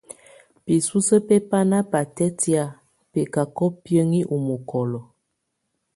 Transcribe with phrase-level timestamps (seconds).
[0.63, 2.63] Bisusə bɛ bana batɛtkia
[3.11, 4.99] bɛcacɔ biəŋi ɔ mokolo.